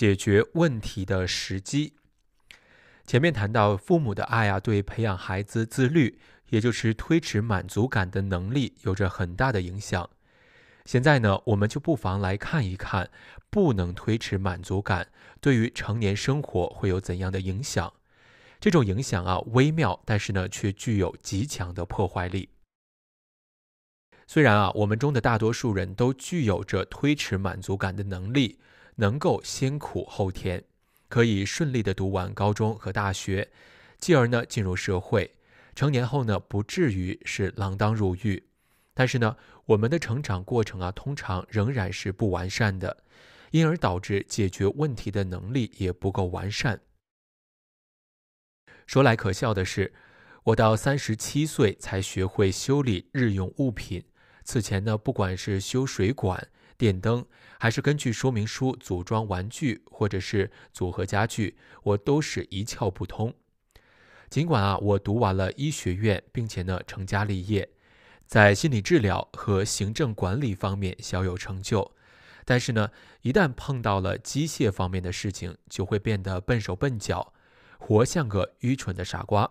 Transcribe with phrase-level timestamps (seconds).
[0.00, 1.92] 解决问题的时机。
[3.06, 10.08] 前面谈到父母的爱啊，对培养孩子自律，也就是推迟满足感的能力，有着很大的影响。
[10.86, 13.10] 现在呢，我们就不妨来看一看，
[13.50, 15.08] 不能推迟满足感
[15.38, 17.92] 对于成年生活会有怎样的影响。
[18.58, 22.48] 这种影响啊，微妙，但是呢，却具有极强的破坏力。
[24.26, 28.58] 虽然啊，我们中的大多数人都具有着推迟满足感的能力，
[28.96, 30.64] 能够先苦后甜，
[31.08, 33.50] 可以顺利的读完高中和大学，
[33.98, 35.34] 继而呢，进入社会，
[35.74, 38.42] 成年后呢，不至于是锒铛入狱。
[38.92, 43.04] 但是呢，我们的成长过程啊，通常仍然是不完善的，
[43.50, 46.80] 因而导致解决问题的能力也不够完善。
[48.86, 49.94] 说来可笑的是，
[50.42, 54.04] 我到三十七岁才学会修理日用物品，
[54.44, 56.48] 此前呢，不管是修水管、
[56.80, 57.26] 电灯，
[57.58, 63.34] 还是根据说明书组装玩具，或者是组合家具，我都是一窍不通。
[64.30, 67.68] 尽管啊，我读完了医学院，并且呢，成家立业。
[68.26, 71.92] 在心理治疗和行政管理方面小有成就，
[72.46, 77.34] 但是呢，一旦碰到了机械方面的事情，就会变得笨手笨脚，
[77.78, 79.50] 活像个愚蠢的傻瓜。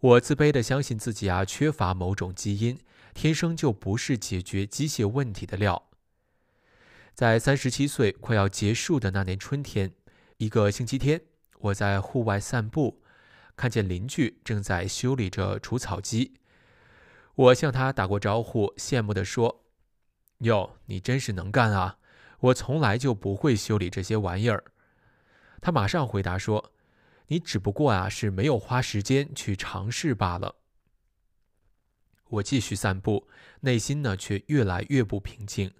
[0.00, 2.78] 我自卑地相信自己啊，缺乏某种基因，
[3.12, 5.85] 天生就不是解决机械问题的料。
[7.16, 9.90] 在三十七岁快要结束的那年春天，
[10.36, 11.18] 一个星期天，
[11.60, 13.00] 我在户外散步，
[13.56, 16.34] 看见邻居正在修理着除草机。
[17.34, 19.64] 我向他打过招呼，羡慕地说
[20.44, 21.96] ：“哟，你真是能干啊！
[22.38, 24.62] 我从来就不会修理这些玩意儿。”
[25.62, 26.74] 他马上回答说
[27.28, 30.56] ：“你只不过啊是没有花时间去尝试罢了。”
[32.28, 33.26] 我继续散步，
[33.60, 35.72] 内心呢却越来越不平静。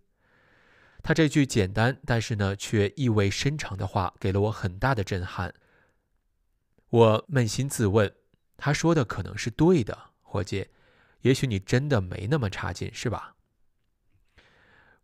[1.06, 5.54] 他这句简单但是呢却意味深长的话，给了我很大的震撼。
[6.88, 8.12] 我扪心自问：
[8.56, 10.66] 他说的可能是对的，伙计。
[11.20, 13.36] 也许你真的没那么差劲，是吧？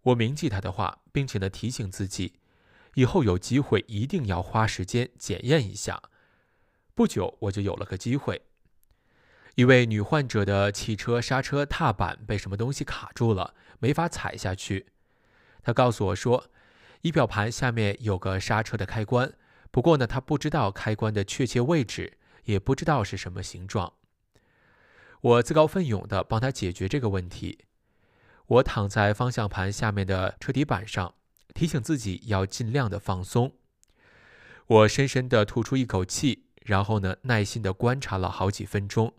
[0.03, 2.41] 我铭记他的话，并且呢提醒自己，
[2.95, 6.03] 以后有机会一定要花时间检验一下。
[6.97, 8.43] 不久，我就有了个机会。
[9.55, 14.89] 一位女患者的汽车刹车踏板被什么东西卡住了，没法踩下去。
[15.63, 16.47] 他告诉我说，
[17.03, 19.33] 仪表盘下面有个刹车的开关，
[19.71, 23.93] 不过呢，他不知道开关的确切位置，也不知道是什么形状。
[25.21, 27.61] 我自告奋勇地帮他解决这个问题。
[28.47, 31.15] 我躺在方向盘下面的车底板上，
[31.55, 33.53] 提醒自己要尽量的放松。
[34.67, 39.15] 我深深地吐出一口气，然后呢，耐心地观察了好几分钟。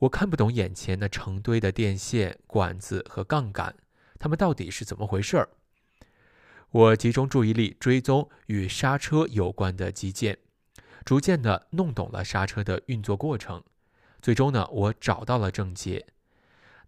[0.00, 3.74] 我看不懂眼前那成堆的电线、管子和杠杆，
[4.18, 5.48] 他们到底是怎么回事儿？
[6.70, 10.38] 我集中注意力追踪与刹车有关的机件，
[11.04, 13.62] 逐渐的弄懂了刹车的运作过程。
[14.20, 16.04] 最终呢，我找到了症结，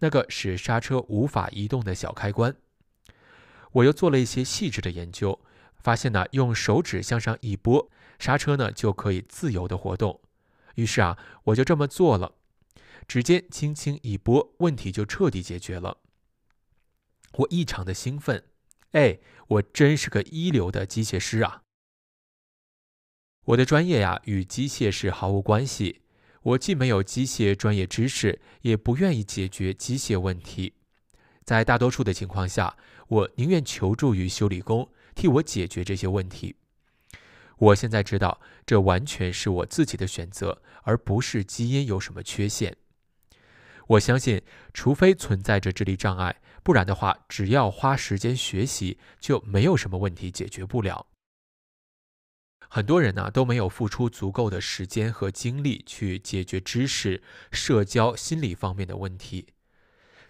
[0.00, 2.54] 那个使刹车无法移动的小开关。
[3.72, 5.40] 我又做了一些细致的研究，
[5.78, 7.88] 发现呢，用手指向上一拨，
[8.19, 10.20] 刹车呢就可以自由的活动。
[10.74, 12.32] 于是啊，我就这么做了，
[13.06, 15.98] 指尖轻轻一拨，问题就彻底解决了。
[17.38, 18.44] 我异常的兴奋，
[18.92, 19.18] 哎，
[19.48, 21.62] 我真是个一流的机械师啊！
[23.44, 26.02] 我的专业呀，与机械是毫无关系。
[26.42, 30.74] 我既没有机械专业知识，也不愿意解决机械问题。
[31.44, 32.76] 在大多数的情况下，
[33.08, 36.56] 我宁愿求助于修理工，替我解决这些问题。
[37.58, 42.76] 我现在知道，这完全是我自己的选择，而不是基因有什么缺陷。
[43.88, 44.40] 我相信，
[44.72, 51.06] 除非存在着智力障碍，不然的话，只要花时间学习，就没有什么问题解决不了。
[52.69, 59.49] 很多人呢、都没有付出足够的时间和精力去解决知识、社交、心理方面的问题，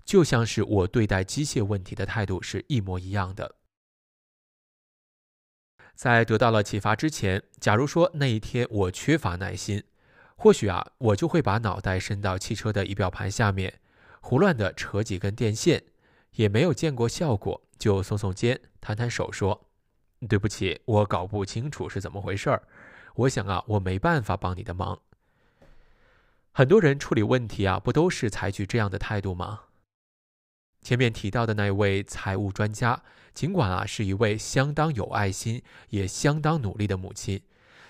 [0.06, 3.56] 就像是我对待机械问题的态度是一模一样的。
[5.94, 9.84] 在得到了启发之前，假如说那一天我缺乏耐心，
[10.34, 13.80] 或许啊，我就会把脑袋伸到汽车的仪表盘下面，
[14.22, 15.84] 胡乱的扯几根电线，
[16.32, 19.66] 也没有见过效果，就耸耸肩、摊摊手说。
[20.28, 22.62] 对不起，我搞不清楚是怎么回事儿。
[23.14, 25.00] 我想啊，我没办法帮你的忙。
[26.52, 29.60] 很多人处理问题啊，不都是采取这样的态度吗？
[30.82, 37.42] 前面提到的那位财务专家，尽管啊是一位相当有爱心、也相当努力的母亲，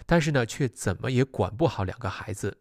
[0.06, 2.58] 但是呢，却怎么也管不好两个孩子。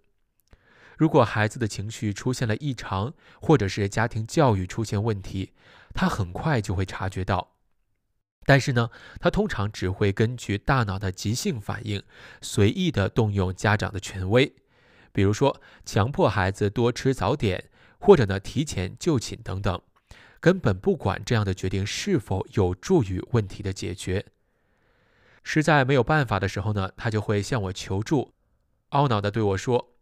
[1.00, 5.54] 如果孩子的情绪出现了异常，或者是家庭教育出现问题，
[5.94, 7.56] 他很快就会察觉到。
[8.46, 12.04] 但是呢，他通常只会根据大脑的即兴反应，
[12.42, 14.54] 随意地动用家长的权威，
[15.14, 19.82] 比如说强迫孩子多吃早点，或者呢提前就寝等等，
[20.42, 24.26] 根本不管这样的决定是否有助于问题的解决。
[25.44, 28.34] 实在没有办法的时候呢，他就会向我求助，
[28.90, 29.96] 懊恼地对我说：“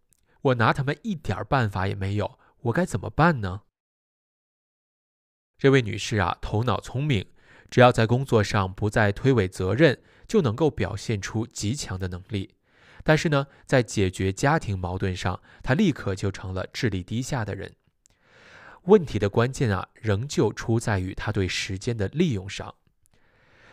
[0.48, 3.62] 我拿他们一点办法也没有，我该怎么办呢？”
[5.58, 7.26] 这位女士啊，头脑聪明。
[7.70, 12.56] 只要在工作上不再推诿责任，就能够表现出极强的能力。
[13.04, 17.76] 但是呢，在解决家庭矛盾上，她立刻就成了智力低下的人。
[18.84, 22.74] 问题的关键啊，仍旧出在于她对时间的利用上。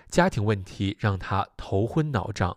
[0.08, 2.56] 家庭问题让她头昏脑胀，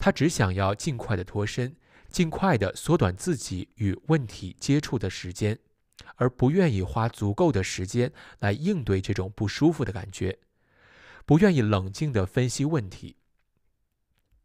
[0.00, 1.76] 她只想要尽快的脱身，
[2.10, 5.58] 尽快的缩短自己与问题接触的时间，
[6.16, 10.38] 而不愿意花足够的时间来应对这种不舒服的感觉。
[11.24, 13.16] 不愿意冷静地分析问题。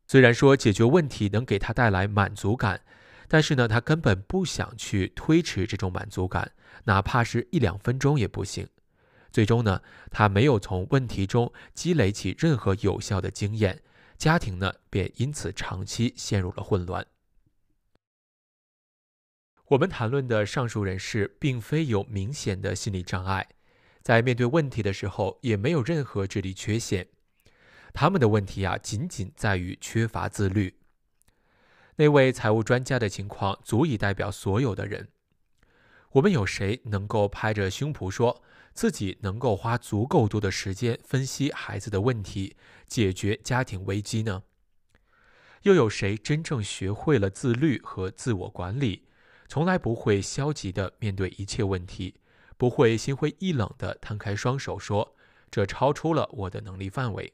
[0.08, 2.82] 虽然说解决问题能给他带来满足感，
[3.28, 6.52] 但是呢，他根本不想去推迟这种满足感，
[6.84, 8.68] 哪怕是一两分钟也不行。
[9.32, 13.82] 最终呢，他没有从问题中积累起任何有效的经验，
[14.18, 17.06] 家庭呢便因此长期陷入了混乱。
[19.72, 23.48] 我们谈论的上述人士，并非有明显的心理障碍。
[24.02, 27.08] 在面对问题的时候，也没有任何智力缺陷。
[27.94, 30.76] 他们的问题啊，仅仅在于缺乏自律。
[31.96, 35.08] 那位财务专家的情况足以代表所有的人。
[36.12, 38.44] 我们有谁能够拍着胸脯说
[38.74, 42.58] 自己能够花足够多的时间分析孩子的问题，
[42.88, 44.44] 解决家庭危机呢？
[45.62, 49.08] 又有谁真正学会了自律和自我管理，
[49.52, 52.16] 从来不会消极地面对一切问题？
[52.56, 55.14] 不会心灰意冷地摊开双手说
[55.52, 57.34] ：“这超出了我的能力范围。”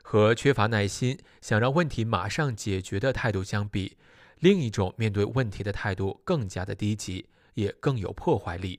[0.00, 3.96] 和缺乏耐心、想让问题马上解决的态度相比，
[4.38, 8.78] 另一种面对问题的态度更加的低级，也更有破坏力，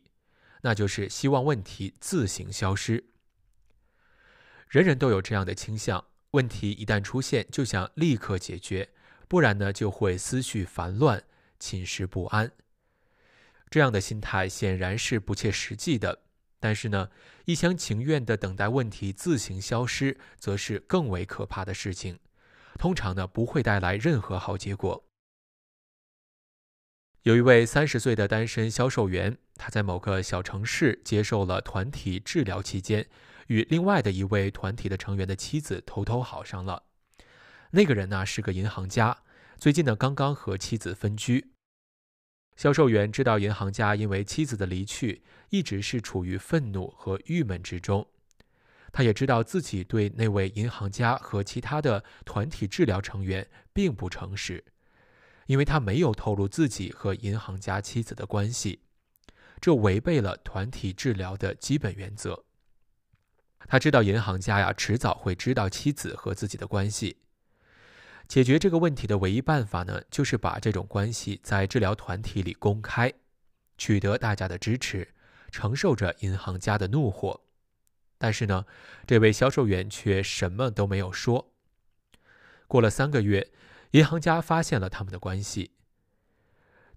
[0.62, 3.04] 那就是希望问题自行消失。
[4.70, 8.92] 人人都有这样的倾向：问题一旦出现，就想立刻解决，
[9.28, 11.22] 不然呢，就会思绪烦乱、
[11.64, 12.52] 寝食不安。
[13.70, 16.24] 这样的心态显然是不切实际的，
[16.60, 17.10] 但是呢，
[17.46, 22.20] 一厢情愿地等待问题自行消失，则是更为可怕的事情。
[22.78, 25.06] 通常呢，不会带来任何好结果。
[27.22, 33.08] 有一位三十岁的单身销售员，他在某个小城市接受了团体治疗期间，
[33.48, 36.84] 与另外的一位团体的成员的妻子偷偷好上了。
[37.72, 39.24] 那个人呢，是个银行家，
[39.58, 41.53] 最近呢，刚刚和妻子分居。
[42.56, 48.08] 销售员知道银行家因为妻子的离去一直是处于愤怒和郁闷之中，
[48.92, 54.64] 他也知道自己对那位银行家和其他的团体治疗成员并不诚实，
[55.48, 58.82] 因为他没有透露自己和银行家妻子的关系，
[59.60, 62.46] 这违背了团体治疗的基本原则。
[63.68, 67.18] 他知道银行家呀迟早会知道妻子和自己的关系。
[68.28, 73.14] 解决这个问题的唯一办法呢，就是把这种关系在治疗团体里公开，
[73.78, 75.14] 取得大家的支持，
[75.52, 77.42] 承受着银行家的怒火。
[78.18, 78.66] 但是呢，
[79.06, 81.54] 这位销售员却什么都没有说。
[82.68, 83.52] 过了三个月，
[83.92, 85.72] 银行家发现了他们的关系。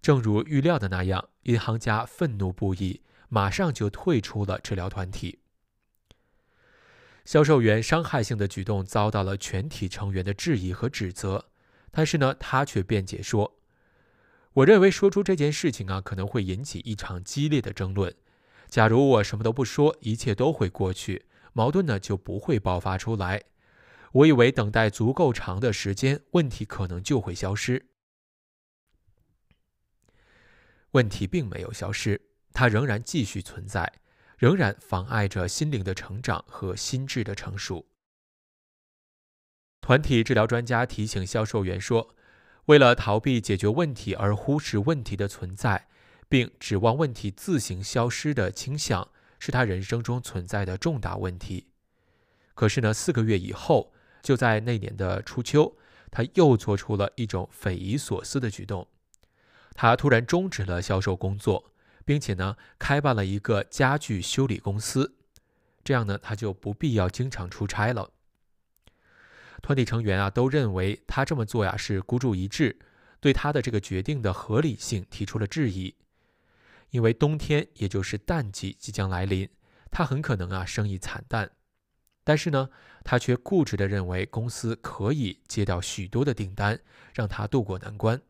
[0.00, 5.40] 正如预料的那样，银行家愤怒不已，马上就退出了治疗团体。
[7.26, 11.44] 销售员伤害性的举动遭到了全体成员的质疑和指责，
[11.90, 13.58] 但是呢，他却辩解说
[14.54, 18.14] ：“我认为说出这件事情啊，可能会引起一场激烈的争论。
[18.68, 23.42] 假如我什么都不说，一切都会过去，矛盾呢就不会爆发出来。
[24.12, 27.86] 我以为等待足够长的时间，问题可能就会消失。
[30.92, 32.20] 问题并没有消失，
[32.52, 33.92] 它仍然继续存在。”
[34.36, 37.86] 仍然妨碍着心灵的成长和心智的成熟。
[39.80, 42.14] 团体治疗专家提醒销售员说
[42.66, 45.88] ：“为了逃避解决问题而忽视问题的存在，
[46.28, 51.68] 并指望问题自行消失的倾向，是他人生中存在的重大问题。”
[52.54, 55.76] 可是呢，四个月以后，就在那年的初秋，
[56.10, 58.88] 他又做出了一种匪夷所思的举动。
[59.74, 61.72] 他突然终止了销售工作。
[62.06, 65.16] 并且呢，开办了一个家具修理公司，
[65.84, 68.10] 这样呢，他就不必要经常出差了。
[69.60, 72.78] 团体成员啊，都认为他这么做呀是孤注一掷，
[73.20, 75.96] 对他的这个决定的合理性提出了质疑。
[76.90, 79.48] 因为冬天，也就是淡季即将来临，
[79.90, 81.50] 他很可能啊生意惨淡。
[82.22, 82.70] 但是呢，
[83.02, 86.78] 他却固执地认为公司可以接到许多的订单，
[87.12, 88.22] 让他渡过难关。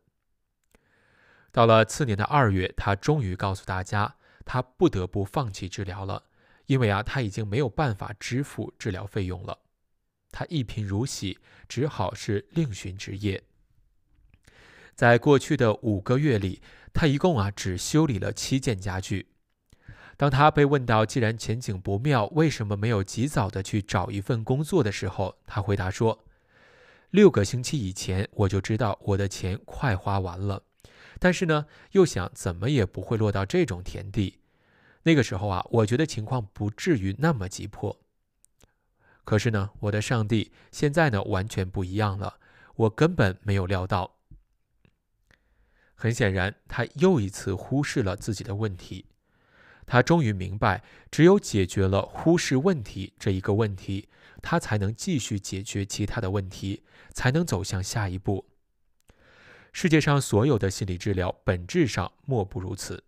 [1.57, 4.13] 到了次年的二月，他终于告诉大家，
[4.45, 6.21] 他不得不放弃治疗了，
[6.67, 9.57] 因为啊，他已经没有办法支付治疗费用了。
[10.29, 13.41] 他一贫如洗，只好是另寻职业。
[14.93, 16.61] 在过去的五个月里，
[16.93, 19.29] 他一共啊只修理了七件家具。
[20.15, 26.23] 当他被问到既然前景不妙，为什么没有及早的去找一份工作的时候，他回答说
[27.09, 30.61] ：“六个星期以前我就知道我的钱快花完了。”
[31.19, 34.39] 但是呢，又想怎么也不会落到这种田地。
[35.03, 37.99] 那个时候啊，我觉得情况不至于那么急迫。
[39.23, 42.39] 可是呢，我的上帝，现在呢完全不一样了。
[42.75, 44.15] 我根本没有料到。
[45.95, 49.05] 很显然，他又一次忽视了自己的问题。
[49.85, 54.09] 他终于明白，只有解决了忽视问题这一个问题，
[54.41, 56.83] 他才能继续解决其他的问题，
[57.13, 58.45] 才能走向下一步。
[59.79, 63.03] 世界上所有的心理治疗本质上莫不如此。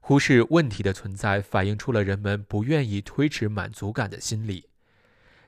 [0.00, 4.70] 忽视问题的存在，反映出了人们不愿意推迟满足感的心理。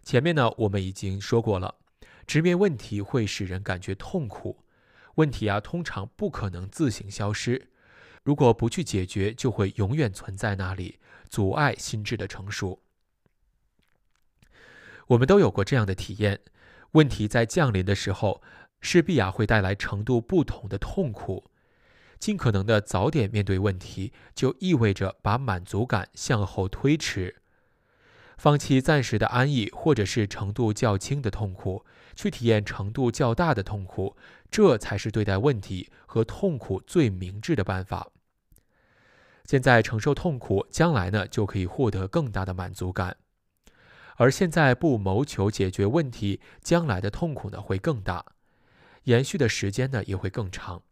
[0.03, 1.77] 前面呢，我们已经说过了，
[2.27, 4.63] 直面问题会使人感觉痛苦。
[5.15, 7.71] 问题啊，通常不可能自行消失，
[8.23, 12.83] 如果不去解决，就会永远存在那里，阻碍心智的成熟。
[15.07, 16.41] 我们都有过这样的体验：
[16.91, 18.43] 问题在降临的时候。
[18.80, 21.50] 势必啊会带来程度不同的痛苦，
[22.18, 27.37] 尽可能的早点面对问题，就意味着把满足感向后推迟，
[28.38, 34.16] 放弃暂时的安逸，或者是程度较轻的痛苦，去体验程度较大的痛苦，
[34.50, 38.09] 这才是对待问题和痛苦最明智的办法。
[39.45, 43.16] 现在承受痛苦，将来呢就可以获得更大的满足感，
[44.16, 48.25] 而现在不谋求解决问题，将来的痛苦呢会更大。
[49.07, 50.83] 延续的时间呢也会更长。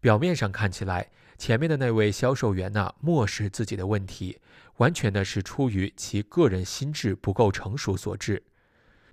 [0.00, 4.38] 表面上看起来，前面的那位销售员呢漠视自己的问题，
[4.76, 8.44] 完全呢是出于其个人心智不够成熟所致。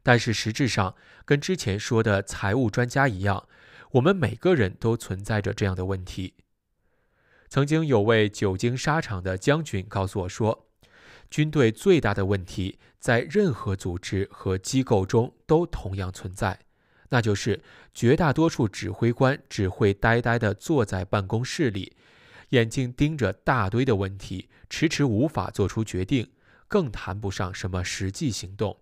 [0.03, 3.47] 但是实质上，跟之前说的财务专家一样，
[3.91, 6.33] 我们每个人都存在着这样的问题。
[7.47, 10.67] 曾经有位久经沙场的将军告诉我说，
[11.29, 16.59] 军队最大的问题在任何组织和机构中都同样存在。
[17.13, 17.61] 那就是
[17.93, 21.95] 绝大多数指挥官只会呆呆地坐在办公室里，
[22.49, 26.31] 眼睛盯着大堆的问题，迟迟无法做出决定，
[26.67, 28.79] 更谈不上什么实际行动。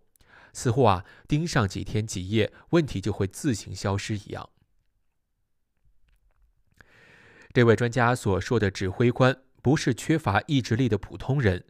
[0.54, 4.50] 似乎啊，盯上几天几夜，问题就会自行消失一样。
[7.52, 11.66] 这位专家所说的指挥官，不是缺乏意志力的普通人，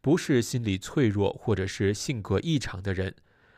[0.00, 3.14] 不是心理脆弱或者是性格异常的人。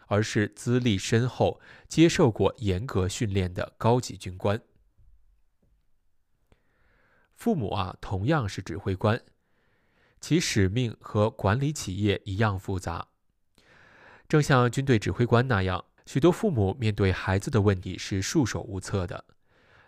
[0.09, 4.61] 而是资历深厚、接受过严格训练的高级军官。
[7.35, 9.23] 父母啊，同样是指挥官，
[10.21, 13.07] 其使命和管理企业一样复杂。
[14.29, 19.25] 正像军队指挥官那样，许多父母面对孩子的问题是束手无策的，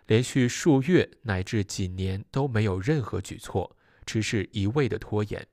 [0.07, 3.75] 连续数月乃至几年都没有任何举措，
[4.05, 5.45] 只是一味的拖延。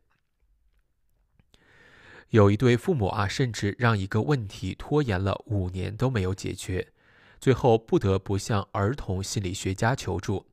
[2.30, 6.92] 有一对父母啊，甚至让一个问题拖延了五年都没有解决，
[7.40, 10.46] 最后不得不向儿童心理学家求助。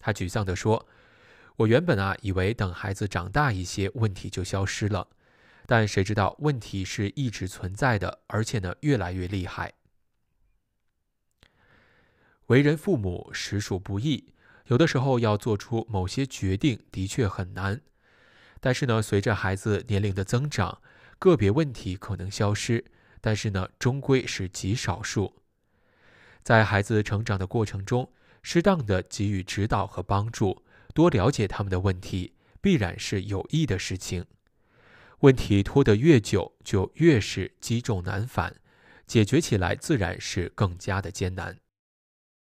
[0.00, 0.88] 他沮丧地说
[1.58, 5.06] ：“我原本啊，以为等孩子长大一些，问题就消失了，
[5.64, 9.74] 但谁知道问题是一直存在的，而且呢，越来越厉害。”
[12.46, 14.34] 为人父母实属不易，
[14.66, 17.80] 有的时候要做出某些决定的确很难，
[18.58, 20.82] 但是呢，随着孩子年龄的增长，
[21.22, 22.84] 个别问题可能消失，
[23.20, 25.32] 但是呢，终归是极少数。
[26.42, 28.10] 在孩子成长的过程中，
[28.42, 34.26] 适当的给予指导和帮助，多了解他们的问题，必然是有益的事情。
[35.20, 38.56] 问题拖得越久，就越是积重难返，
[39.06, 41.56] 解决起来自然是更加的艰难。